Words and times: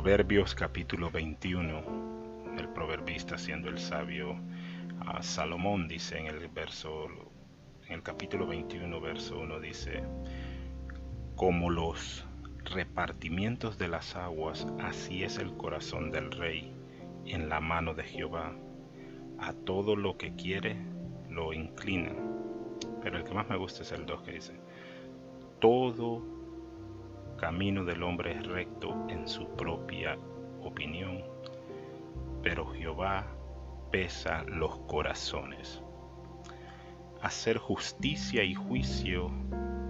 Proverbios 0.00 0.54
capítulo 0.54 1.10
21, 1.10 2.54
el 2.56 2.68
proverbista 2.68 3.36
siendo 3.36 3.68
el 3.68 3.80
sabio 3.80 4.38
a 5.04 5.20
Salomón 5.24 5.88
dice 5.88 6.16
en 6.16 6.26
el 6.28 6.46
verso 6.46 7.08
en 7.88 7.94
el 7.94 8.02
capítulo 8.04 8.46
21 8.46 9.00
verso 9.00 9.40
1 9.40 9.58
dice 9.58 10.04
como 11.34 11.68
los 11.68 12.24
repartimientos 12.62 13.76
de 13.76 13.88
las 13.88 14.14
aguas 14.14 14.68
así 14.78 15.24
es 15.24 15.36
el 15.36 15.56
corazón 15.56 16.12
del 16.12 16.30
rey 16.30 16.72
en 17.24 17.48
la 17.48 17.58
mano 17.58 17.92
de 17.92 18.04
Jehová. 18.04 18.54
A 19.40 19.52
todo 19.52 19.96
lo 19.96 20.16
que 20.16 20.32
quiere 20.36 20.76
lo 21.28 21.52
inclina 21.52 22.12
pero 23.02 23.18
el 23.18 23.24
que 23.24 23.34
más 23.34 23.48
me 23.48 23.56
gusta 23.56 23.82
es 23.82 23.90
el 23.90 24.06
2 24.06 24.22
que 24.22 24.30
dice 24.30 24.54
todo 25.58 26.37
camino 27.38 27.84
del 27.84 28.02
hombre 28.02 28.32
es 28.32 28.46
recto 28.46 29.06
en 29.08 29.26
su 29.26 29.48
propia 29.56 30.18
opinión, 30.60 31.22
pero 32.42 32.66
Jehová 32.66 33.26
pesa 33.90 34.42
los 34.42 34.76
corazones. 34.80 35.82
Hacer 37.22 37.56
justicia 37.56 38.44
y 38.44 38.54
juicio 38.54 39.30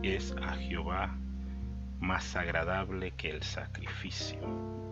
es 0.02 0.34
a 0.40 0.54
Jehová 0.54 1.16
más 1.98 2.36
agradable 2.36 3.12
que 3.12 3.30
el 3.30 3.42
sacrificio. 3.42 4.38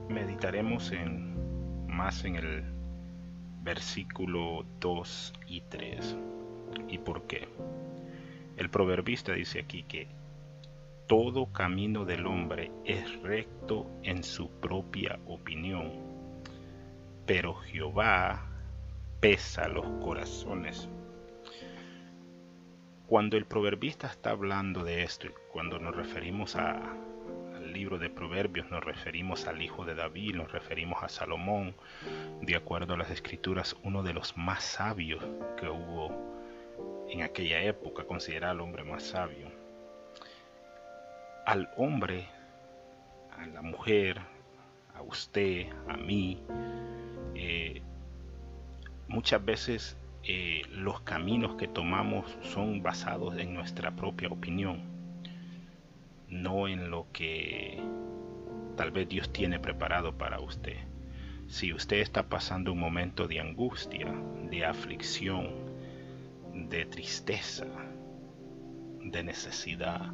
Meditaremos 0.08 0.90
en 0.92 1.86
más 1.86 2.24
en 2.24 2.36
el 2.36 2.64
versículo 3.62 4.64
2 4.80 5.32
y 5.46 5.60
3. 5.60 6.16
¿Y 6.88 6.98
por 6.98 7.26
qué? 7.26 7.48
El 8.56 8.70
proverbista 8.70 9.32
dice 9.32 9.60
aquí 9.60 9.82
que 9.82 10.08
todo 11.06 11.52
camino 11.52 12.04
del 12.04 12.26
hombre 12.26 12.72
es 12.84 13.22
recto 13.22 13.86
en 14.02 14.24
su 14.24 14.50
propia 14.50 15.20
opinión, 15.26 15.92
pero 17.26 17.54
Jehová 17.54 18.44
pesa 19.20 19.68
los 19.68 19.86
corazones. 20.04 20.88
Cuando 23.06 23.36
el 23.36 23.46
proverbista 23.46 24.08
está 24.08 24.30
hablando 24.30 24.82
de 24.82 25.04
esto, 25.04 25.28
y 25.28 25.30
cuando 25.52 25.78
nos 25.78 25.94
referimos 25.94 26.56
al 26.56 27.72
libro 27.72 27.98
de 27.98 28.10
Proverbios, 28.10 28.68
nos 28.68 28.82
referimos 28.82 29.46
al 29.46 29.62
hijo 29.62 29.84
de 29.84 29.94
David, 29.94 30.34
nos 30.34 30.50
referimos 30.50 31.04
a 31.04 31.08
Salomón, 31.08 31.76
de 32.42 32.56
acuerdo 32.56 32.94
a 32.94 32.98
las 32.98 33.10
escrituras, 33.12 33.76
uno 33.84 34.02
de 34.02 34.12
los 34.12 34.36
más 34.36 34.64
sabios 34.64 35.24
que 35.56 35.68
hubo 35.68 36.10
en 37.08 37.22
aquella 37.22 37.62
época, 37.62 38.02
considerado 38.04 38.54
el 38.54 38.60
hombre 38.60 38.82
más 38.82 39.04
sabio 39.04 39.55
al 41.46 41.70
hombre, 41.76 42.26
a 43.38 43.46
la 43.46 43.62
mujer, 43.62 44.20
a 44.94 45.02
usted, 45.02 45.68
a 45.88 45.96
mí, 45.96 46.42
eh, 47.36 47.82
muchas 49.06 49.44
veces 49.44 49.96
eh, 50.24 50.62
los 50.72 51.00
caminos 51.02 51.54
que 51.54 51.68
tomamos 51.68 52.36
son 52.42 52.82
basados 52.82 53.38
en 53.38 53.54
nuestra 53.54 53.92
propia 53.92 54.28
opinión, 54.28 54.82
no 56.28 56.66
en 56.66 56.90
lo 56.90 57.06
que 57.12 57.80
tal 58.76 58.90
vez 58.90 59.08
Dios 59.08 59.32
tiene 59.32 59.60
preparado 59.60 60.18
para 60.18 60.40
usted. 60.40 60.78
Si 61.46 61.72
usted 61.72 61.98
está 61.98 62.28
pasando 62.28 62.72
un 62.72 62.80
momento 62.80 63.28
de 63.28 63.38
angustia, 63.38 64.12
de 64.50 64.64
aflicción, 64.64 65.54
de 66.52 66.86
tristeza, 66.86 67.66
de 69.00 69.22
necesidad, 69.22 70.12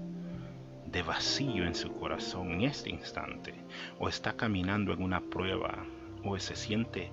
de 0.86 1.02
vacío 1.02 1.64
en 1.66 1.74
su 1.74 1.92
corazón 1.92 2.52
en 2.52 2.62
este 2.62 2.90
instante, 2.90 3.54
o 3.98 4.08
está 4.08 4.34
caminando 4.34 4.92
en 4.92 5.02
una 5.02 5.20
prueba, 5.20 5.84
o 6.24 6.38
se 6.38 6.56
siente 6.56 7.10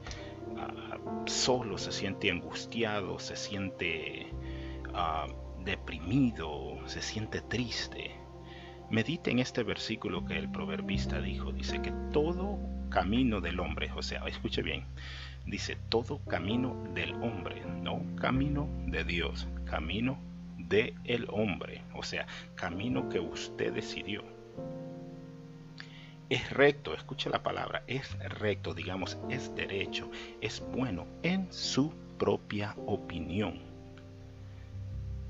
ah, 0.57 0.97
solo, 1.25 1.77
se 1.77 1.91
siente 1.91 2.31
angustiado, 2.31 3.19
se 3.19 3.35
siente 3.35 4.27
ah, 4.93 5.27
deprimido, 5.63 6.77
se 6.85 7.01
siente 7.01 7.41
triste, 7.41 8.11
medite 8.89 9.31
en 9.31 9.39
este 9.39 9.63
versículo 9.63 10.25
que 10.25 10.37
el 10.37 10.49
proverbista 10.49 11.21
dijo, 11.21 11.51
dice 11.51 11.81
que 11.81 11.93
todo 12.11 12.59
camino 12.89 13.39
del 13.39 13.59
hombre, 13.59 13.91
o 13.95 14.01
sea, 14.01 14.25
escuche 14.27 14.61
bien, 14.61 14.83
dice 15.45 15.77
todo 15.89 16.19
camino 16.25 16.75
del 16.93 17.13
hombre, 17.15 17.63
no 17.81 18.01
camino 18.15 18.67
de 18.87 19.03
Dios, 19.03 19.47
camino 19.65 20.28
de 20.69 20.93
el 21.03 21.27
hombre, 21.29 21.81
o 21.95 22.03
sea, 22.03 22.27
camino 22.55 23.09
que 23.09 23.19
usted 23.19 23.73
decidió. 23.73 24.23
Es 26.29 26.51
recto, 26.51 26.93
escuche 26.93 27.29
la 27.29 27.41
palabra, 27.41 27.83
es 27.87 28.17
recto, 28.19 28.75
digamos, 28.75 29.17
es 29.29 29.53
derecho, 29.55 30.11
es 30.41 30.63
bueno 30.71 31.07
en 31.23 31.51
su 31.51 31.91
propia 32.19 32.75
opinión. 32.85 33.59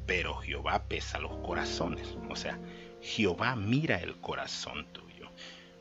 Pero 0.05 0.35
Jehová 0.35 0.83
pesa 0.89 1.19
los 1.19 1.31
corazones, 1.37 2.17
o 2.29 2.35
sea, 2.35 2.59
Jehová 3.01 3.55
mira 3.55 3.97
el 4.01 4.17
corazón 4.17 4.87
tuyo. 4.91 5.29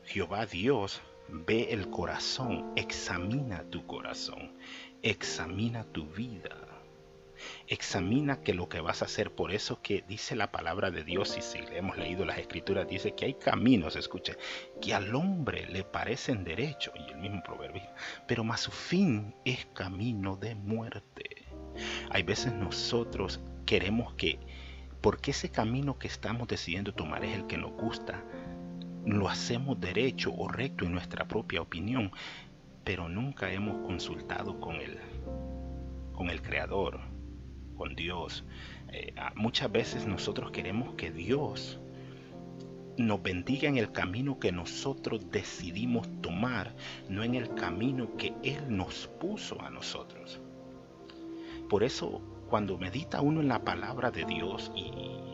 Jehová 0.05 0.45
Dios 0.45 1.01
ve 1.27 1.73
el 1.73 1.89
corazón, 1.89 2.71
examina 2.77 3.63
tu 3.63 3.85
corazón, 3.85 4.53
examina 5.03 5.83
tu 5.83 6.05
vida 6.05 6.68
Examina 7.67 8.41
que 8.41 8.53
lo 8.53 8.69
que 8.69 8.81
vas 8.81 9.01
a 9.01 9.05
hacer, 9.05 9.33
por 9.33 9.51
eso 9.51 9.81
que 9.81 10.03
dice 10.07 10.35
la 10.35 10.51
palabra 10.51 10.91
de 10.91 11.03
Dios, 11.03 11.35
y 11.37 11.41
si 11.41 11.59
le 11.59 11.77
hemos 11.77 11.97
leído 11.97 12.25
las 12.25 12.37
escrituras, 12.37 12.87
dice 12.87 13.15
que 13.15 13.25
hay 13.25 13.33
caminos, 13.35 13.95
escuche, 13.95 14.37
que 14.81 14.93
al 14.93 15.13
hombre 15.15 15.67
le 15.67 15.83
parecen 15.83 16.43
derecho, 16.43 16.91
y 16.95 17.11
el 17.11 17.17
mismo 17.17 17.41
proverbio, 17.43 17.89
pero 18.27 18.43
más 18.43 18.61
su 18.61 18.71
fin 18.71 19.35
es 19.45 19.65
camino 19.73 20.35
de 20.35 20.55
muerte. 20.55 21.45
Hay 22.09 22.23
veces 22.23 22.53
nosotros 22.53 23.39
queremos 23.65 24.13
que, 24.15 24.39
porque 25.01 25.31
ese 25.31 25.49
camino 25.49 25.97
que 25.97 26.07
estamos 26.07 26.47
decidiendo 26.47 26.93
tomar 26.93 27.23
es 27.23 27.35
el 27.35 27.47
que 27.47 27.57
nos 27.57 27.71
gusta, 27.71 28.23
lo 29.05 29.29
hacemos 29.29 29.79
derecho 29.79 30.33
o 30.35 30.47
recto 30.47 30.85
en 30.85 30.91
nuestra 30.91 31.27
propia 31.27 31.61
opinión, 31.61 32.11
pero 32.83 33.07
nunca 33.07 33.51
hemos 33.51 33.85
consultado 33.85 34.59
con 34.59 34.75
el, 34.75 34.97
con 36.13 36.29
el 36.29 36.41
Creador, 36.41 36.99
con 37.79 37.95
Dios. 37.95 38.43
Eh, 38.91 39.13
muchas 39.35 39.71
veces 39.71 40.05
nosotros 40.05 40.51
queremos 40.51 40.95
que 40.95 41.11
Dios 41.11 41.79
nos 42.97 43.23
bendiga 43.23 43.69
en 43.69 43.77
el 43.77 43.93
camino 43.93 44.37
que 44.37 44.51
nosotros 44.51 45.31
decidimos 45.31 46.05
tomar, 46.21 46.75
no 47.07 47.23
en 47.23 47.35
el 47.35 47.55
camino 47.55 48.17
que 48.17 48.33
Él 48.43 48.61
nos 48.67 49.07
puso 49.21 49.61
a 49.61 49.69
nosotros. 49.69 50.41
Por 51.69 51.83
eso, 51.83 52.21
cuando 52.49 52.77
medita 52.77 53.21
uno 53.21 53.39
en 53.39 53.47
la 53.47 53.63
palabra 53.63 54.11
de 54.11 54.25
Dios 54.25 54.71
y 54.75 54.91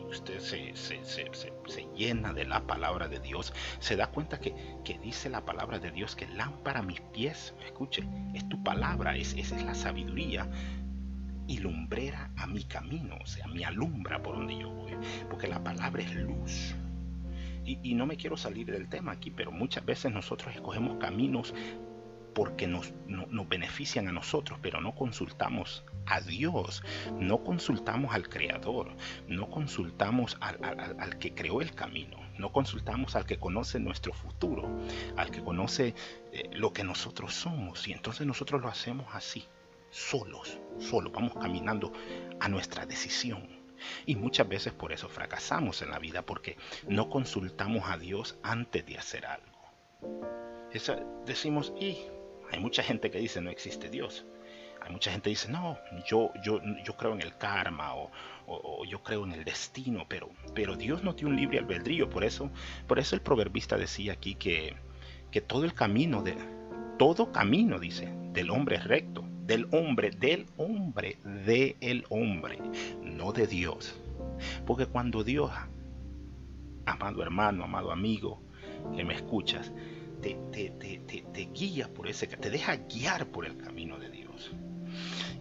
usted 0.08 0.38
se, 0.38 0.76
se, 0.76 1.88
llena 1.96 2.32
de 2.32 2.44
la 2.44 2.64
palabra 2.64 3.08
de 3.08 3.18
Dios, 3.18 3.52
se 3.80 3.96
da 3.96 4.06
cuenta 4.06 4.38
que, 4.38 4.54
dice 5.02 5.28
la 5.30 5.44
palabra 5.44 5.80
de 5.80 5.90
Dios 5.90 6.14
que 6.14 6.28
lámpara 6.28 6.82
mis 6.82 7.00
pies, 7.00 7.54
escuche, 7.64 8.04
es 8.34 8.48
tu 8.48 8.62
palabra, 8.62 9.16
es, 9.16 9.34
esa 9.34 9.56
es 9.56 9.64
la 9.64 9.74
sabiduría 9.74 10.48
y 11.48 11.58
lumbrera 11.58 12.30
a 12.36 12.46
mi 12.46 12.64
camino, 12.64 13.16
o 13.22 13.26
sea, 13.26 13.46
me 13.46 13.64
alumbra 13.64 14.22
por 14.22 14.36
donde 14.36 14.58
yo 14.58 14.70
voy, 14.70 14.92
porque 15.28 15.48
la 15.48 15.62
palabra 15.62 16.02
es 16.02 16.14
luz. 16.14 16.74
Y, 17.64 17.94
no 17.94 18.06
me 18.06 18.16
quiero 18.16 18.36
salir 18.36 18.70
del 18.70 18.88
tema 18.88 19.10
aquí, 19.12 19.32
pero 19.32 19.50
muchas 19.50 19.84
veces 19.84 20.12
nosotros 20.12 20.54
escogemos 20.54 20.98
caminos 20.98 21.52
porque 22.32 22.68
nos, 22.68 22.92
nos 23.08 23.48
benefician 23.48 24.06
a 24.06 24.12
nosotros, 24.12 24.60
pero 24.62 24.80
no 24.80 24.94
consultamos 24.94 25.84
a 26.06 26.20
Dios, 26.20 26.84
no 27.18 27.42
consultamos 27.42 28.14
al 28.14 28.28
Creador, 28.28 28.94
no 29.26 29.50
consultamos 29.50 30.36
al, 30.40 30.62
al, 30.62 31.18
que 31.18 31.34
creó 31.34 31.60
el 31.60 31.74
camino, 31.74 32.18
no 32.38 32.52
consultamos 32.52 33.16
al 33.16 33.26
que 33.26 33.38
conoce 33.38 33.80
nuestro 33.80 34.12
futuro, 34.12 34.70
al 35.16 35.32
que 35.32 35.42
conoce 35.42 35.94
eh, 36.32 36.48
lo 36.52 36.72
que 36.72 36.84
nosotros 36.84 37.34
somos, 37.34 37.88
y 37.88 37.92
entonces 37.92 38.28
nosotros 38.28 38.60
lo 38.60 38.68
hacemos 38.68 39.06
así 39.12 39.44
solos, 39.90 40.58
solos, 40.78 41.12
vamos 41.12 41.34
caminando 41.34 41.92
a 42.40 42.48
nuestra 42.48 42.86
decisión. 42.86 43.56
Y 44.06 44.16
muchas 44.16 44.48
veces 44.48 44.72
por 44.72 44.92
eso 44.92 45.08
fracasamos 45.08 45.82
en 45.82 45.90
la 45.90 45.98
vida, 45.98 46.22
porque 46.22 46.56
no 46.88 47.10
consultamos 47.10 47.88
a 47.88 47.98
Dios 47.98 48.38
antes 48.42 48.84
de 48.86 48.98
hacer 48.98 49.26
algo. 49.26 49.46
decimos, 51.26 51.72
y 51.78 51.98
hay 52.52 52.60
mucha 52.60 52.82
gente 52.82 53.10
que 53.10 53.18
dice 53.18 53.40
no 53.40 53.50
existe 53.50 53.88
Dios. 53.88 54.26
Hay 54.82 54.92
mucha 54.92 55.10
gente 55.10 55.24
que 55.24 55.30
dice, 55.30 55.50
no, 55.50 55.78
yo, 56.06 56.30
yo, 56.44 56.60
yo 56.84 56.96
creo 56.96 57.12
en 57.12 57.20
el 57.20 57.36
karma 57.36 57.94
o, 57.96 58.10
yo 58.88 59.02
creo 59.02 59.24
en 59.24 59.32
el 59.32 59.42
destino, 59.42 60.06
pero, 60.08 60.30
pero 60.54 60.76
Dios 60.76 61.02
no 61.02 61.16
tiene 61.16 61.32
un 61.32 61.36
libre 61.36 61.58
albedrío. 61.58 62.08
Por 62.08 62.22
eso, 62.22 62.50
por 62.86 63.00
eso 63.00 63.16
el 63.16 63.20
proverbista 63.20 63.76
decía 63.76 64.12
aquí 64.12 64.36
que, 64.36 64.76
que 65.32 65.40
todo 65.40 65.64
el 65.64 65.74
camino, 65.74 66.22
de, 66.22 66.36
todo 66.98 67.32
camino, 67.32 67.80
dice, 67.80 68.08
del 68.32 68.50
hombre 68.50 68.76
es 68.76 68.84
recto, 68.84 69.25
del 69.46 69.68
hombre, 69.70 70.10
del 70.10 70.46
hombre, 70.56 71.18
de 71.24 71.76
el 71.80 72.04
hombre, 72.10 72.58
no 73.02 73.32
de 73.32 73.46
Dios. 73.46 73.94
Porque 74.66 74.86
cuando 74.86 75.22
Dios, 75.24 75.50
amado 76.84 77.22
hermano, 77.22 77.64
amado 77.64 77.92
amigo, 77.92 78.42
que 78.96 79.04
me 79.04 79.14
escuchas, 79.14 79.72
te, 80.20 80.34
te, 80.50 81.48
guía 81.54 81.88
por 81.92 82.08
ese, 82.08 82.26
te 82.26 82.50
deja 82.50 82.76
guiar 82.76 83.26
por 83.26 83.46
el 83.46 83.56
camino 83.56 83.98
de 83.98 84.10
Dios. 84.10 84.52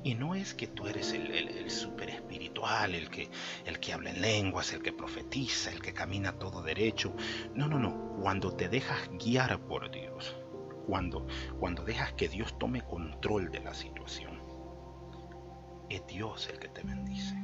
Y 0.04 0.14
no 0.14 0.36
es 0.36 0.54
que 0.54 0.68
tú 0.68 0.86
eres 0.86 1.14
el, 1.14 1.32
el, 1.32 1.72
super 1.72 2.10
espiritual, 2.10 2.94
el 2.94 3.10
que, 3.10 3.30
el 3.66 3.80
que 3.80 3.94
habla 3.94 4.12
en 4.12 4.22
lenguas, 4.22 4.72
el 4.74 4.84
que 4.84 4.94
profetiza, 4.94 5.72
el 5.72 5.82
que 5.82 5.94
camina 5.94 6.34
todo 6.34 6.62
derecho. 6.62 7.16
No, 7.56 7.68
no, 7.68 7.80
no. 7.80 8.16
Cuando 8.22 8.54
te 8.54 8.70
dejas 8.70 9.10
guiar 9.18 9.60
por 9.62 9.90
Dios, 9.90 10.36
cuando, 10.86 11.26
cuando 11.60 11.84
dejas 11.84 12.14
que 12.14 12.28
Dios 12.28 12.58
tome 12.60 12.82
control 12.82 13.52
de 13.52 13.60
la 13.60 13.74
situación, 13.74 14.40
es 15.90 16.06
Dios 16.08 16.50
el 16.52 16.60
que 16.60 16.68
te 16.68 16.84
bendice. 16.84 17.36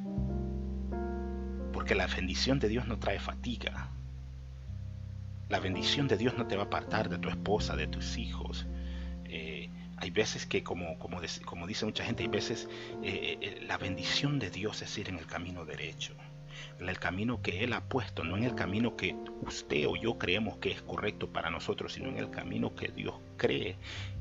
Porque 1.73 1.95
la 1.95 2.07
bendición 2.07 2.59
de 2.59 2.67
Dios 2.67 2.87
no 2.87 2.99
trae 2.99 3.19
fatiga. 3.19 3.91
La 5.49 5.59
bendición 5.59 6.07
de 6.07 6.17
Dios 6.17 6.37
no 6.37 6.47
te 6.47 6.55
va 6.55 6.63
a 6.63 6.65
apartar 6.65 7.09
de 7.09 7.17
tu 7.17 7.29
esposa, 7.29 7.75
de 7.75 7.87
tus 7.87 8.17
hijos. 8.17 8.67
Eh, 9.25 9.69
hay 9.97 10.09
veces 10.09 10.45
que, 10.45 10.63
como, 10.63 10.97
como, 10.97 11.19
como, 11.45 11.67
dice 11.67 11.85
mucha 11.85 12.03
gente, 12.03 12.23
hay 12.23 12.29
veces 12.29 12.67
eh, 13.03 13.37
eh, 13.41 13.61
la 13.67 13.77
bendición 13.77 14.39
de 14.39 14.49
Dios 14.49 14.81
es 14.81 14.97
ir 14.97 15.09
en 15.09 15.19
el 15.19 15.27
camino 15.27 15.65
derecho. 15.65 16.15
En 16.79 16.89
el 16.89 16.99
camino 16.99 17.41
que 17.41 17.63
Él 17.63 17.73
ha 17.73 17.81
puesto, 17.81 18.23
no 18.23 18.37
en 18.37 18.43
el 18.43 18.55
camino 18.55 18.95
que 18.95 19.15
usted 19.41 19.87
o 19.87 19.95
yo 19.95 20.17
creemos 20.17 20.57
que 20.57 20.71
es 20.71 20.81
correcto 20.81 21.27
para 21.27 21.49
nosotros, 21.49 21.93
sino 21.93 22.09
en 22.09 22.17
el 22.17 22.29
camino 22.29 22.75
que 22.75 22.89
Dios 22.89 23.15
cree 23.37 23.77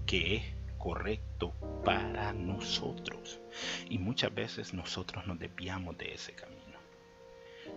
que 0.06 0.36
es 0.36 0.42
correcto 0.78 1.52
para 1.84 2.32
nosotros. 2.32 3.40
Y 3.88 3.98
muchas 3.98 4.34
veces 4.34 4.74
nosotros 4.74 5.26
nos 5.26 5.38
desviamos 5.38 5.96
de 5.98 6.14
ese 6.14 6.32
camino. 6.32 6.60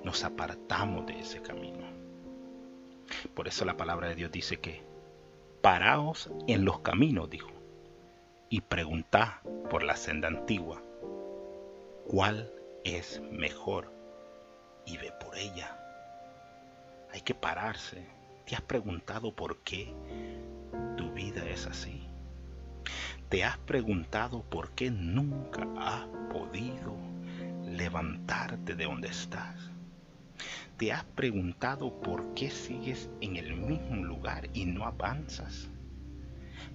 Nos 0.03 0.23
apartamos 0.23 1.05
de 1.05 1.19
ese 1.19 1.41
camino. 1.41 1.85
Por 3.33 3.47
eso 3.47 3.65
la 3.65 3.77
palabra 3.77 4.07
de 4.07 4.15
Dios 4.15 4.31
dice 4.31 4.57
que 4.57 4.81
paraos 5.61 6.29
en 6.47 6.65
los 6.65 6.79
caminos, 6.79 7.29
dijo, 7.29 7.51
y 8.49 8.61
preguntad 8.61 9.41
por 9.69 9.83
la 9.83 9.95
senda 9.95 10.27
antigua, 10.27 10.81
cuál 12.07 12.51
es 12.83 13.21
mejor, 13.31 13.91
y 14.85 14.97
ve 14.97 15.11
por 15.19 15.37
ella. 15.37 15.77
Hay 17.11 17.21
que 17.21 17.35
pararse. 17.35 18.05
¿Te 18.45 18.55
has 18.55 18.61
preguntado 18.61 19.33
por 19.33 19.59
qué 19.63 19.93
tu 20.97 21.11
vida 21.11 21.47
es 21.49 21.65
así? 21.65 22.07
¿Te 23.29 23.43
has 23.43 23.57
preguntado 23.59 24.43
por 24.43 24.71
qué 24.71 24.91
nunca 24.91 25.65
has 25.77 26.05
podido 26.31 26.95
levantarte 27.65 28.75
de 28.75 28.83
donde 28.83 29.07
estás? 29.07 29.55
¿Te 30.77 30.91
has 30.91 31.03
preguntado 31.03 32.01
por 32.01 32.33
qué 32.33 32.49
sigues 32.49 33.09
en 33.21 33.37
el 33.37 33.55
mismo 33.55 34.03
lugar 34.03 34.49
y 34.53 34.65
no 34.65 34.85
avanzas? 34.85 35.69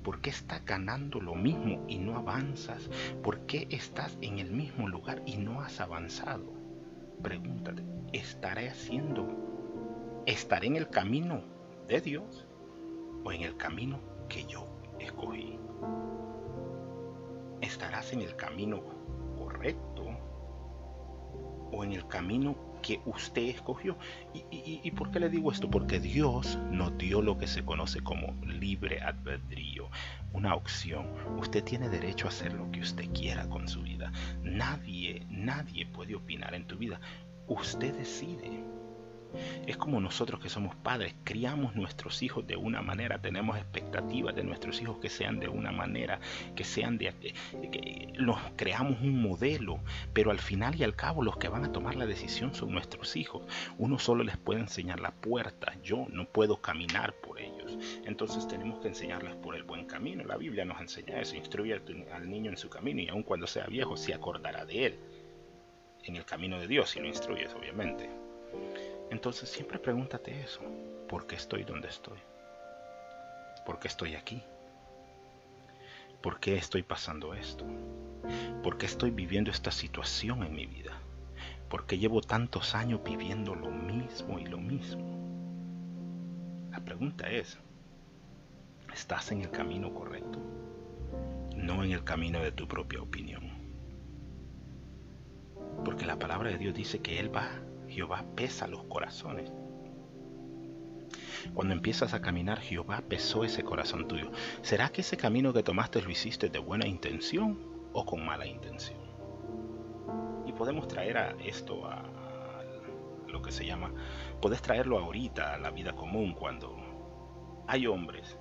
¿Por 0.03 0.21
qué 0.21 0.31
estás 0.31 0.65
ganando 0.65 1.21
lo 1.21 1.35
mismo 1.35 1.85
y 1.89 1.99
no 1.99 2.17
avanzas? 2.17 2.89
¿Por 3.23 3.41
qué 3.47 3.69
estás 3.71 4.17
en 4.21 4.39
el 4.39 4.51
mismo 4.51 4.89
lugar 4.89 5.23
y 5.27 5.37
no 5.37 5.61
has 5.61 5.81
avanzado? 5.81 6.53
Pregúntate, 7.23 7.85
¿estaré 8.13 8.69
haciendo? 8.69 9.27
¿Estaré 10.27 10.67
en 10.67 10.77
el 10.77 10.89
camino 10.89 11.43
de 11.87 12.01
Dios 12.01 12.47
o 13.25 13.33
en 13.33 13.43
el 13.43 13.57
camino 13.57 14.01
que 14.29 14.45
yo 14.45 14.67
escogí? 14.99 15.59
estarás 17.61 18.13
en 18.13 18.23
el 18.23 18.35
camino 18.37 18.83
correcto 19.37 20.05
o 21.73 21.85
en 21.85 21.93
el 21.93 22.07
camino 22.09 22.57
que 22.81 23.01
usted 23.07 23.43
escogió. 23.43 23.97
¿Y, 24.51 24.91
por 24.93 25.11
qué 25.11 25.21
le 25.21 25.29
digo 25.29 25.53
esto? 25.53 25.71
Porque 25.71 26.01
Dios 26.01 26.59
nos 26.71 26.97
dio 26.99 27.23
lo 27.23 27.39
que 27.39 27.47
se 27.47 27.65
conoce 27.65 28.01
como 28.01 28.35
libre 28.45 29.01
albedrío, 29.01 29.89
una 30.33 30.55
opción. 30.55 31.07
Usted 31.39 31.65
tiene 31.65 31.89
derecho 31.89 32.27
a 32.27 32.31
hacer 32.31 32.53
lo 32.53 32.71
que 32.71 32.81
usted 32.81 33.09
quiera 33.13 33.49
con 33.49 33.69
su 33.69 33.83
vida. 33.83 34.13
Nadie, 34.43 35.27
nadie 35.31 35.87
puede 35.87 36.15
opinar 36.15 36.55
en 36.55 36.67
tu 36.67 36.77
vida. 36.77 37.01
Usted 37.47 37.95
decide. 37.95 38.78
Es 39.67 39.77
como 39.77 40.01
nosotros 40.01 40.41
que 40.41 40.49
somos 40.49 40.75
padres, 40.77 41.15
criamos 41.25 41.75
nuestros 41.75 42.23
hijos 42.23 42.47
de 42.47 42.57
una 42.57 42.83
manera, 42.83 43.19
tenemos 43.19 43.57
expectativas 43.57 44.35
de 44.35 44.45
nuestros 44.45 44.81
hijos 44.81 44.99
que 44.99 45.09
sean 45.09 45.39
de 45.39 45.49
una 45.49 45.73
manera, 45.73 46.21
que 46.57 46.65
sean 46.65 46.99
de... 46.99 47.13
Que 47.71 48.13
los 48.15 48.39
creamos 48.57 49.01
un 49.01 49.21
modelo, 49.21 49.81
pero 50.13 50.31
al 50.31 50.39
final 50.39 50.75
y 50.77 50.85
al 50.85 50.97
cabo 50.97 51.23
los 51.23 51.37
que 51.37 51.49
van 51.49 51.65
a 51.65 51.73
tomar 51.73 51.97
la 51.97 52.07
decisión 52.07 52.55
son 52.55 52.73
nuestros 52.73 53.17
hijos. 53.17 53.43
Uno 53.79 53.99
solo 53.99 54.25
les 54.25 54.37
puede 54.37 54.61
enseñar 54.61 55.01
la 55.01 55.11
puerta, 55.11 55.75
yo 55.83 56.07
no 56.11 56.27
puedo 56.27 56.61
caminar 56.61 57.15
por 57.15 57.41
ellos. 57.41 57.79
Entonces 58.05 58.49
tenemos 58.49 58.81
que 58.81 58.89
enseñarles 58.89 59.37
por 59.37 59.55
el 59.55 59.63
buen 59.63 59.87
camino. 59.87 60.25
La 60.25 60.37
Biblia 60.37 60.65
nos 60.65 60.81
enseña 60.81 61.21
eso, 61.21 61.37
instruye 61.37 61.75
al 61.75 62.29
niño 62.29 62.51
en 62.51 62.57
su 62.57 62.69
camino 62.69 63.01
y 63.01 63.09
aun 63.09 63.23
cuando 63.23 63.47
sea 63.47 63.67
viejo 63.67 63.97
se 63.97 64.15
acordará 64.15 64.65
de 64.65 64.87
él 64.87 64.99
en 66.05 66.17
el 66.17 66.25
camino 66.25 66.59
de 66.59 66.67
Dios 66.67 66.91
si 66.91 67.01
lo 67.01 67.07
instruyes, 67.07 67.53
obviamente. 67.55 68.28
Entonces 69.11 69.49
siempre 69.49 69.79
pregúntate 69.79 70.41
eso. 70.41 70.61
¿Por 71.09 71.27
qué 71.27 71.37
estoy 71.37 71.65
donde 71.65 71.89
estoy? 71.89 72.19
¿Por 73.65 73.79
qué 73.79 73.89
estoy 73.89 74.15
aquí? 74.15 74.43
¿Por 76.23 76.41
qué 76.41 76.57
estoy 76.57 76.83
pasando 76.83 77.33
esto? 77.35 77.65
¿Por 78.63 78.77
qué 78.77 78.87
estoy 78.87 79.11
viviendo 79.11 79.51
esta 79.51 79.71
situación 79.71 80.43
en 80.43 80.53
mi 80.53 80.67
vida? 80.67 80.93
¿Por 81.69 81.87
qué 81.87 81.99
llevo 81.99 82.21
tantos 82.21 82.75
años 82.75 83.03
viviendo 83.05 83.55
lo 83.55 83.71
mismo 83.71 84.39
y 84.39 84.47
lo 84.47 84.59
mismo? 84.59 85.19
La 86.71 86.81
pregunta 86.81 87.31
es, 87.31 87.59
¿estás 88.93 89.33
en 89.33 89.43
el 89.43 89.51
camino 89.51 89.95
correcto? 89.95 90.39
No 91.55 91.85
en 91.85 91.93
el 91.93 92.05
camino 92.05 92.41
de 92.41 92.53
tu 92.53 92.67
propia 92.69 93.01
opinión. 93.01 93.51
Porque 95.85 96.07
la 96.07 96.19
palabra 96.19 96.51
de 96.51 96.59
Dios 96.59 96.75
dice 96.75 97.01
que 97.01 97.19
Él 97.21 97.35
va 97.35 97.51
Jehová 97.99 98.25
pesa 98.37 98.69
los 98.69 98.85
corazones. 98.85 99.53
Cuando 101.53 101.75
empiezas 101.75 102.15
a 102.15 102.21
caminar, 102.21 102.61
Jehová 102.61 103.03
pesó 103.09 103.43
ese 103.43 103.65
corazón 103.65 104.07
tuyo. 104.07 104.31
¿Será 104.63 104.91
que 104.91 105.01
ese 105.01 105.17
camino 105.17 105.53
que 105.53 105.65
tomaste 105.65 106.01
lo 106.01 106.09
hiciste 106.09 106.49
de 106.49 106.61
buena 106.61 106.87
intención 106.87 107.59
o 107.93 108.07
con 108.07 108.25
mala 108.25 108.47
intención? 108.47 109.01
Y 110.47 110.53
podemos 110.53 110.87
traer 110.87 111.19
a 111.19 111.31
esto 111.45 111.89
a, 111.89 112.05
lo 113.27 113.43
que 113.43 113.51
se 113.51 113.67
llama, 113.67 113.93
puedes 114.41 114.63
traerlo 114.63 115.01
ahorita 115.01 115.55
a 115.55 115.59
la 115.59 115.73
vida 115.73 115.93
común 115.97 116.35
cuando 116.35 116.77
hay 117.67 117.89
hombres, 117.89 118.39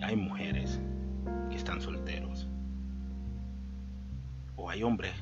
hay 0.00 0.14
mujeres 0.14 0.80
que 1.50 1.56
están 1.56 1.80
solteros, 1.80 2.46
o 4.54 4.70
hay 4.70 4.84
hombres 4.84 5.12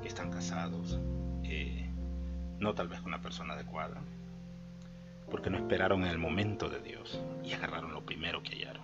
que 0.00 0.08
están 0.08 0.30
casados, 0.30 0.98
no 2.58 2.74
tal 2.74 2.88
vez 2.88 3.00
con 3.00 3.10
la 3.10 3.20
persona 3.20 3.54
adecuada, 3.54 4.00
porque 5.30 5.50
no 5.50 5.58
esperaron 5.58 6.04
en 6.04 6.10
el 6.10 6.18
momento 6.18 6.68
de 6.68 6.80
Dios 6.80 7.20
y 7.44 7.52
agarraron 7.52 7.92
lo 7.92 8.04
primero 8.04 8.42
que 8.42 8.52
hallaron. 8.52 8.82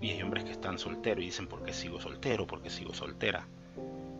Y 0.00 0.10
hay 0.10 0.22
hombres 0.22 0.44
que 0.44 0.52
están 0.52 0.78
solteros 0.78 1.22
y 1.22 1.26
dicen, 1.26 1.46
¿por 1.46 1.62
qué 1.62 1.72
sigo 1.72 2.00
soltero? 2.00 2.46
¿Por 2.46 2.62
qué 2.62 2.70
sigo 2.70 2.92
soltera? 2.92 3.46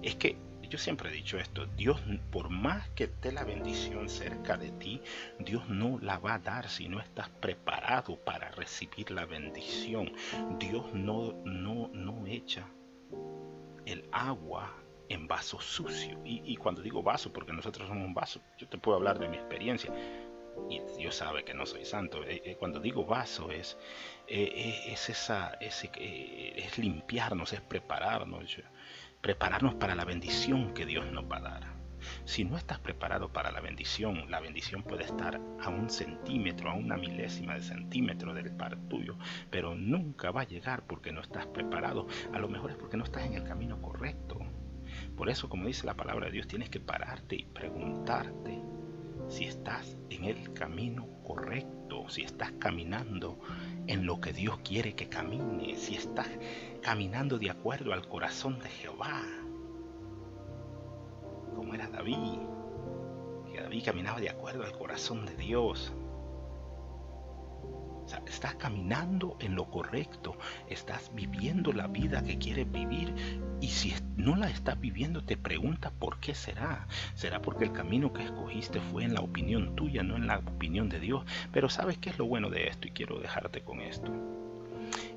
Es 0.02 0.14
que 0.14 0.36
yo 0.68 0.78
siempre 0.78 1.10
he 1.10 1.12
dicho 1.12 1.38
esto, 1.38 1.66
Dios 1.76 2.00
por 2.30 2.50
más 2.50 2.88
que 2.90 3.04
esté 3.04 3.32
la 3.32 3.44
bendición 3.44 4.08
cerca 4.08 4.56
de 4.56 4.70
ti, 4.72 5.00
Dios 5.38 5.68
no 5.68 5.98
la 6.00 6.18
va 6.18 6.34
a 6.34 6.38
dar 6.38 6.68
si 6.68 6.88
no 6.88 7.00
estás 7.00 7.28
preparado 7.28 8.16
para 8.16 8.50
recibir 8.50 9.10
la 9.10 9.26
bendición. 9.26 10.12
Dios 10.58 10.92
no, 10.92 11.34
no, 11.44 11.88
no 11.92 12.26
echa 12.26 12.66
el 13.84 14.04
agua 14.10 14.72
en 15.08 15.28
vaso 15.28 15.60
sucio. 15.60 16.20
Y, 16.24 16.56
cuando 16.56 16.82
digo 16.82 17.02
vaso, 17.02 17.32
porque 17.32 17.52
nosotros 17.52 17.88
somos 17.88 18.04
un 18.04 18.14
vaso, 18.14 18.40
yo 18.58 18.68
te 18.68 18.78
puedo 18.78 18.96
hablar 18.96 19.18
de 19.18 19.28
mi 19.28 19.36
experiencia. 19.36 19.92
Y 20.70 20.80
Dios 20.98 21.14
sabe 21.14 21.44
que 21.44 21.54
no 21.54 21.66
soy 21.66 21.84
santo. 21.84 22.24
Eh, 22.24 22.42
eh, 22.44 22.56
cuando 22.56 22.80
digo 22.80 23.04
vaso 23.04 23.50
es, 23.50 23.76
eh, 24.26 24.84
es, 24.88 25.08
esa, 25.10 25.54
es, 25.60 25.88
es 25.94 26.78
limpiarnos, 26.78 27.52
es 27.52 27.60
prepararnos, 27.60 28.56
prepararnos 29.20 29.74
para 29.74 29.94
la 29.94 30.04
bendición 30.04 30.72
que 30.72 30.86
Dios 30.86 31.06
nos 31.12 31.30
va 31.30 31.36
a 31.38 31.40
dar. 31.40 31.76
Si 32.24 32.44
no 32.44 32.56
estás 32.56 32.78
preparado 32.78 33.32
para 33.32 33.50
la 33.50 33.60
bendición, 33.60 34.30
la 34.30 34.40
bendición 34.40 34.82
puede 34.82 35.04
estar 35.04 35.40
a 35.60 35.68
un 35.68 35.90
centímetro, 35.90 36.70
a 36.70 36.74
una 36.74 36.96
milésima 36.96 37.54
de 37.54 37.62
centímetro 37.62 38.34
del 38.34 38.52
par 38.52 38.76
tuyo, 38.88 39.16
pero 39.50 39.74
nunca 39.74 40.30
va 40.30 40.42
a 40.42 40.46
llegar 40.46 40.86
porque 40.86 41.12
no 41.12 41.20
estás 41.20 41.46
preparado. 41.46 42.06
A 42.32 42.38
lo 42.38 42.48
mejor 42.48 42.70
es 42.70 42.76
porque 42.76 42.96
no 42.96 43.04
estás 43.04 43.24
en 43.24 43.34
el 43.34 43.44
camino 43.44 43.80
correcto. 43.80 44.38
Por 45.16 45.30
eso, 45.30 45.48
como 45.48 45.66
dice 45.66 45.86
la 45.86 45.94
palabra 45.94 46.26
de 46.26 46.32
Dios, 46.32 46.46
tienes 46.46 46.70
que 46.70 46.80
pararte 46.80 47.36
y 47.36 47.44
preguntarte 47.44 48.60
si 49.28 49.44
estás 49.44 49.96
en 50.10 50.24
el 50.24 50.52
camino 50.52 51.08
correcto, 51.24 52.08
si 52.08 52.22
estás 52.22 52.52
caminando 52.58 53.38
en 53.86 54.06
lo 54.06 54.20
que 54.20 54.32
Dios 54.32 54.58
quiere 54.62 54.94
que 54.94 55.08
camine, 55.08 55.76
si 55.76 55.96
estás 55.96 56.28
caminando 56.82 57.38
de 57.38 57.50
acuerdo 57.50 57.92
al 57.92 58.06
corazón 58.08 58.58
de 58.58 58.68
Jehová, 58.68 59.22
como 61.54 61.74
era 61.74 61.88
David, 61.88 62.38
que 63.52 63.60
David 63.60 63.84
caminaba 63.84 64.20
de 64.20 64.30
acuerdo 64.30 64.64
al 64.64 64.72
corazón 64.72 65.26
de 65.26 65.34
Dios. 65.36 65.92
estás 68.26 68.54
caminando 68.56 69.36
en 69.40 69.54
lo 69.54 69.68
correcto, 69.70 70.36
estás 70.68 71.10
viviendo 71.14 71.72
la 71.72 71.86
vida 71.86 72.22
que 72.22 72.38
quieres 72.38 72.70
vivir 72.70 73.12
no 74.26 74.34
la 74.34 74.50
estás 74.50 74.80
viviendo 74.80 75.22
te 75.22 75.36
pregunta 75.36 75.92
por 75.92 76.18
qué 76.18 76.34
será. 76.34 76.88
Será 77.14 77.40
porque 77.40 77.62
el 77.62 77.70
camino 77.70 78.12
que 78.12 78.24
escogiste 78.24 78.80
fue 78.80 79.04
en 79.04 79.14
la 79.14 79.20
opinión 79.20 79.76
tuya, 79.76 80.02
no 80.02 80.16
en 80.16 80.26
la 80.26 80.38
opinión 80.38 80.88
de 80.88 80.98
Dios. 80.98 81.24
Pero 81.52 81.68
¿sabes 81.68 81.96
qué 81.98 82.10
es 82.10 82.18
lo 82.18 82.26
bueno 82.26 82.50
de 82.50 82.66
esto? 82.66 82.88
Y 82.88 82.90
quiero 82.90 83.20
dejarte 83.20 83.60
con 83.60 83.80
esto 83.80 84.12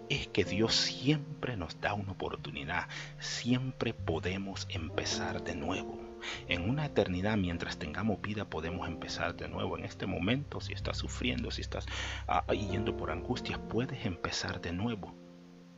es 0.10 0.28
que 0.28 0.44
Dios 0.44 0.74
siempre 0.74 1.56
nos 1.56 1.80
da 1.82 1.94
una 1.94 2.14
oportunidad, 2.14 2.88
siempre 3.20 3.94
podemos 3.94 4.66
empezar 4.72 5.44
de 5.44 5.54
nuevo. 5.54 6.00
En 6.48 6.68
una 6.68 6.86
eternidad, 6.88 7.38
mientras 7.38 7.78
tengamos 7.78 8.20
vida, 8.20 8.46
podemos 8.46 8.88
empezar 8.88 9.36
de 9.36 9.48
nuevo. 9.48 9.78
En 9.78 9.86
este 9.86 10.08
momento, 10.08 10.62
si 10.62 10.74
estás 10.74 10.98
sufriendo, 10.98 11.52
si 11.52 11.62
estás 11.62 11.86
ah, 12.28 12.44
yendo 12.52 12.98
por 12.98 13.12
angustias, 13.12 13.60
puedes 13.70 14.04
empezar 14.04 14.62
de 14.62 14.74
nuevo. 14.74 15.14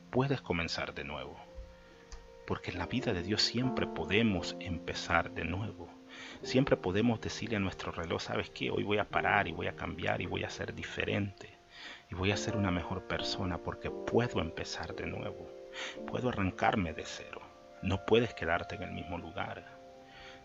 Puedes 0.09 0.41
comenzar 0.41 0.93
de 0.93 1.03
nuevo. 1.03 1.50
Porque 2.45 2.71
en 2.71 2.79
la 2.79 2.87
vida 2.87 3.13
de 3.13 3.23
Dios 3.23 3.41
siempre 3.41 3.87
podemos 3.87 4.55
empezar 4.59 5.31
de 5.31 5.45
nuevo. 5.45 5.89
Siempre 6.41 6.75
podemos 6.75 7.21
decirle 7.21 7.57
a 7.57 7.59
nuestro 7.59 7.91
reloj, 7.91 8.21
¿sabes 8.21 8.49
qué? 8.49 8.71
Hoy 8.71 8.83
voy 8.83 8.97
a 8.97 9.09
parar 9.09 9.47
y 9.47 9.51
voy 9.51 9.67
a 9.67 9.75
cambiar 9.75 10.21
y 10.21 10.25
voy 10.25 10.43
a 10.43 10.49
ser 10.49 10.73
diferente. 10.73 11.57
Y 12.09 12.15
voy 12.15 12.31
a 12.31 12.37
ser 12.37 12.57
una 12.57 12.71
mejor 12.71 13.07
persona 13.07 13.57
porque 13.57 13.89
puedo 13.89 14.41
empezar 14.41 14.95
de 14.95 15.07
nuevo. 15.07 15.49
Puedo 16.07 16.29
arrancarme 16.29 16.93
de 16.93 17.05
cero. 17.05 17.41
No 17.81 18.05
puedes 18.05 18.33
quedarte 18.33 18.75
en 18.75 18.83
el 18.83 18.91
mismo 18.91 19.17
lugar. 19.17 19.79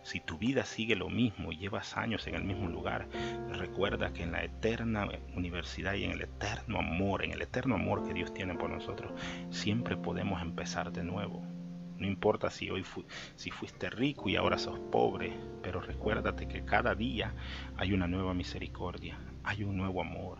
Si 0.03 0.21
tu 0.21 0.37
vida 0.37 0.63
sigue 0.63 0.95
lo 0.95 1.09
mismo 1.09 1.51
y 1.51 1.57
llevas 1.57 1.97
años 1.97 2.25
en 2.27 2.35
el 2.35 2.43
mismo 2.43 2.69
lugar, 2.69 3.07
recuerda 3.49 4.13
que 4.13 4.23
en 4.23 4.31
la 4.31 4.43
eterna 4.43 5.09
universidad 5.35 5.95
y 5.95 6.05
en 6.05 6.11
el 6.11 6.21
eterno 6.21 6.79
amor, 6.79 7.25
en 7.25 7.31
el 7.31 7.41
eterno 7.41 7.75
amor 7.75 8.07
que 8.07 8.13
Dios 8.13 8.33
tiene 8.33 8.55
por 8.55 8.69
nosotros, 8.69 9.11
siempre 9.49 9.97
podemos 9.97 10.41
empezar 10.41 10.93
de 10.93 11.03
nuevo. 11.03 11.56
No 11.97 12.05
importa 12.05 12.51
si 12.51 12.69
hoy 12.69 12.83
fuiste 12.83 13.89
rico 13.89 14.29
y 14.29 14.35
ahora 14.35 14.59
sos 14.59 14.79
pobre, 14.91 15.33
pero 15.63 15.81
recuérdate 15.81 16.47
que 16.47 16.63
cada 16.63 16.93
día 16.93 17.33
hay 17.75 17.93
una 17.93 18.07
nueva 18.07 18.35
misericordia, 18.35 19.17
hay 19.43 19.63
un 19.63 19.77
nuevo 19.77 20.01
amor, 20.01 20.37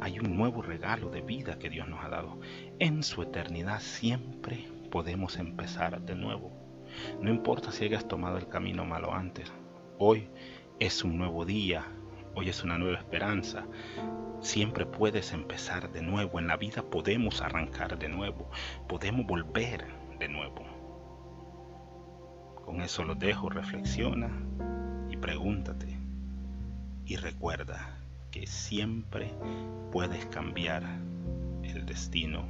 hay 0.00 0.18
un 0.18 0.36
nuevo 0.36 0.62
regalo 0.62 1.10
de 1.10 1.20
vida 1.20 1.58
que 1.58 1.68
Dios 1.68 1.86
nos 1.86 2.02
ha 2.02 2.08
dado. 2.08 2.40
En 2.78 3.02
su 3.02 3.22
eternidad 3.22 3.80
siempre 3.80 4.68
podemos 4.90 5.36
empezar 5.36 6.00
de 6.00 6.14
nuevo. 6.14 6.50
No 7.20 7.30
importa 7.30 7.72
si 7.72 7.84
hayas 7.84 8.08
tomado 8.08 8.38
el 8.38 8.48
camino 8.48 8.86
malo 8.86 9.12
antes, 9.12 9.52
hoy 9.98 10.30
es 10.78 11.04
un 11.04 11.18
nuevo 11.18 11.44
día, 11.44 11.84
hoy 12.34 12.48
es 12.48 12.64
una 12.64 12.78
nueva 12.78 12.98
esperanza. 12.98 13.66
Siempre 14.40 14.86
puedes 14.86 15.32
empezar 15.32 15.92
de 15.92 16.00
nuevo, 16.00 16.38
en 16.38 16.46
la 16.46 16.56
vida 16.56 16.82
podemos 16.82 17.42
arrancar 17.42 17.98
de 17.98 18.08
nuevo, 18.08 18.50
podemos 18.88 19.26
volver 19.26 19.84
de 20.18 20.28
nuevo. 20.28 20.75
Con 22.66 22.82
eso 22.82 23.02
lo 23.02 23.14
dejo, 23.14 23.48
reflexiona 23.48 24.28
y 25.10 25.16
pregúntate. 25.16 25.96
Y 27.06 27.16
recuerda 27.16 27.96
que 28.30 28.46
siempre 28.46 29.32
puedes 29.90 30.26
cambiar 30.26 30.82
el 31.62 31.86
destino 31.86 32.44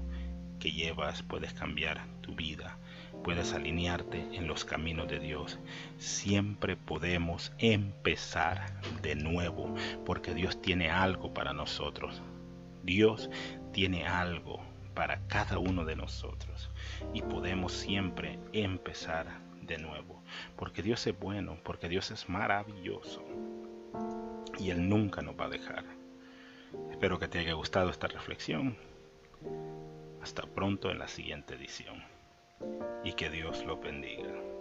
que 0.58 0.72
llevas, 0.72 1.22
puedes 1.22 1.52
cambiar 1.52 2.04
tu 2.22 2.34
vida 2.34 2.76
puedes 3.26 3.54
alinearte 3.54 4.24
en 4.34 4.46
los 4.46 4.64
caminos 4.64 5.08
de 5.08 5.18
Dios. 5.18 5.58
Siempre 5.98 6.76
podemos 6.76 7.52
empezar 7.58 8.80
de 9.02 9.16
nuevo 9.16 9.74
porque 10.04 10.32
Dios 10.32 10.62
tiene 10.62 10.90
algo 10.90 11.34
para 11.34 11.52
nosotros. 11.52 12.22
Dios 12.84 13.28
tiene 13.72 14.06
algo 14.06 14.60
para 14.96 15.20
cada 15.28 15.58
uno 15.58 15.84
de 15.84 15.94
nosotros 15.94 16.70
y 17.14 17.22
podemos 17.22 17.72
siempre 17.72 18.40
empezar 18.52 19.26
de 19.60 19.78
nuevo 19.78 20.24
porque 20.56 20.82
Dios 20.82 21.06
es 21.06 21.18
bueno, 21.18 21.58
porque 21.62 21.88
Dios 21.88 22.10
es 22.10 22.28
maravilloso 22.28 23.22
y 24.58 24.70
Él 24.70 24.88
nunca 24.88 25.22
nos 25.22 25.38
va 25.38 25.44
a 25.44 25.50
dejar. 25.50 25.84
Espero 26.90 27.18
que 27.18 27.28
te 27.28 27.38
haya 27.38 27.52
gustado 27.52 27.90
esta 27.90 28.06
reflexión. 28.06 28.76
Hasta 30.22 30.42
pronto 30.42 30.90
en 30.90 30.98
la 30.98 31.08
siguiente 31.08 31.54
edición 31.54 32.02
y 33.04 33.12
que 33.12 33.30
Dios 33.30 33.64
lo 33.64 33.76
bendiga. 33.78 34.55